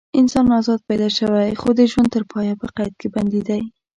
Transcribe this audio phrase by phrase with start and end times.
[0.19, 3.61] انسان ازاد پیدا شوی خو د ژوند تر پایه په قید کې بندي دی.